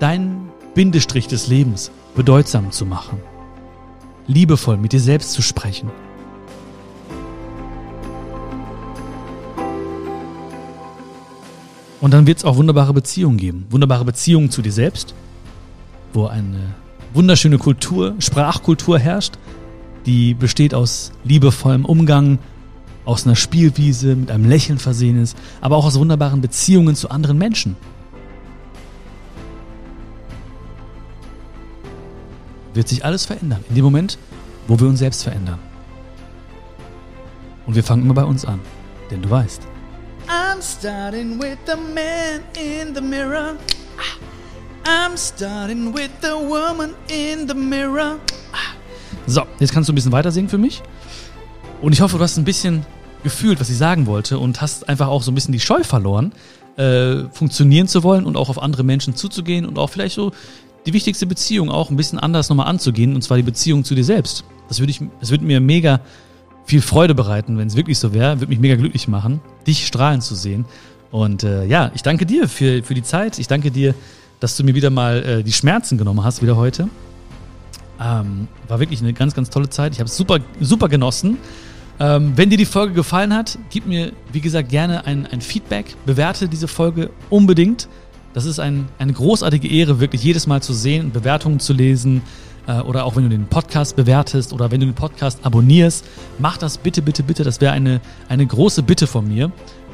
[0.00, 3.20] Deinen Bindestrich des Lebens bedeutsam zu machen.
[4.26, 5.92] Liebevoll mit dir selbst zu sprechen.
[12.00, 13.66] Und dann wird es auch wunderbare Beziehungen geben.
[13.70, 15.14] Wunderbare Beziehungen zu dir selbst,
[16.12, 16.74] wo eine
[17.14, 19.38] wunderschöne Kultur, Sprachkultur herrscht,
[20.06, 22.38] die besteht aus liebevollem Umgang,
[23.04, 27.38] aus einer Spielwiese, mit einem Lächeln versehen ist, aber auch aus wunderbaren Beziehungen zu anderen
[27.38, 27.76] Menschen.
[32.74, 34.18] Wird sich alles verändern, in dem Moment,
[34.68, 35.58] wo wir uns selbst verändern.
[37.66, 38.60] Und wir fangen immer bei uns an,
[39.10, 39.62] denn du weißt.
[40.28, 43.54] I'm starting with the man in the mirror.
[44.84, 48.18] I'm starting with the woman in the mirror.
[49.26, 50.82] So, jetzt kannst du ein bisschen weiter singen für mich.
[51.82, 52.86] Und ich hoffe, du hast ein bisschen
[53.22, 56.32] gefühlt, was ich sagen wollte und hast einfach auch so ein bisschen die Scheu verloren,
[56.76, 60.32] äh, funktionieren zu wollen und auch auf andere Menschen zuzugehen und auch vielleicht so
[60.86, 64.04] die wichtigste Beziehung auch ein bisschen anders nochmal anzugehen, und zwar die Beziehung zu dir
[64.04, 64.44] selbst.
[64.68, 66.00] Das würde ich, das würde mir mega
[66.64, 70.20] viel Freude bereiten, wenn es wirklich so wäre, würde mich mega glücklich machen, dich strahlen
[70.20, 70.64] zu sehen.
[71.10, 73.38] Und äh, ja, ich danke dir für, für die Zeit.
[73.38, 73.94] Ich danke dir
[74.40, 76.88] dass du mir wieder mal äh, die Schmerzen genommen hast, wieder heute.
[78.00, 79.92] Ähm, war wirklich eine ganz, ganz tolle Zeit.
[79.92, 81.38] Ich habe es super, super genossen.
[81.98, 85.94] Ähm, wenn dir die Folge gefallen hat, gib mir, wie gesagt, gerne ein, ein Feedback.
[86.04, 87.88] Bewerte diese Folge unbedingt.
[88.34, 92.22] Das ist ein, eine großartige Ehre, wirklich jedes Mal zu sehen, Bewertungen zu lesen.
[92.66, 96.04] Äh, oder auch wenn du den Podcast bewertest oder wenn du den Podcast abonnierst.
[96.38, 97.44] Mach das bitte, bitte, bitte.
[97.44, 99.50] Das wäre eine, eine große Bitte von mir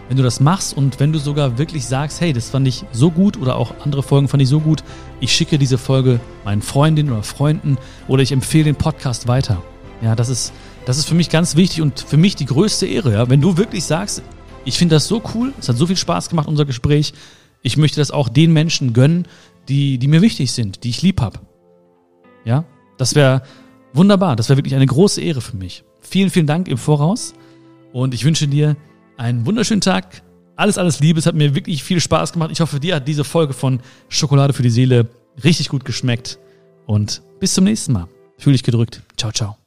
[0.08, 3.10] wenn du das machst und wenn du sogar wirklich sagst, hey, das fand ich so
[3.10, 4.82] gut oder auch andere Folgen fand ich so gut,
[5.20, 9.62] ich schicke diese Folge meinen Freundinnen oder Freunden oder ich empfehle den Podcast weiter.
[10.02, 10.52] Ja, das ist,
[10.84, 13.30] das ist für mich ganz wichtig und für mich die größte Ehre, ja.
[13.30, 14.22] Wenn du wirklich sagst,
[14.64, 17.14] ich finde das so cool, es hat so viel Spaß gemacht, unser Gespräch,
[17.62, 19.26] ich möchte das auch den Menschen gönnen,
[19.68, 21.38] die, die mir wichtig sind, die ich lieb habe.
[22.44, 22.64] Ja,
[22.98, 23.42] das wäre
[23.92, 25.84] wunderbar, das wäre wirklich eine große Ehre für mich.
[26.00, 27.34] Vielen, vielen Dank im Voraus
[27.92, 28.76] und ich wünsche dir
[29.16, 30.22] einen wunderschönen Tag.
[30.56, 31.18] Alles, alles Liebe.
[31.18, 32.50] Es hat mir wirklich viel Spaß gemacht.
[32.52, 35.08] Ich hoffe, dir hat diese Folge von Schokolade für die Seele
[35.42, 36.38] richtig gut geschmeckt.
[36.86, 38.08] Und bis zum nächsten Mal.
[38.38, 39.02] Fühl dich gedrückt.
[39.16, 39.61] Ciao, ciao.